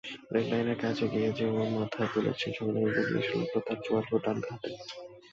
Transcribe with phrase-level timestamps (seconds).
[0.33, 4.23] রেললাইনের কাছে পৌঁছে যেই ওপরে মাথা তুলেছেন, সঙ্গে সঙ্গে গুলি এসে লাগল তার চোয়াল ও
[4.23, 4.69] ডান হাতে।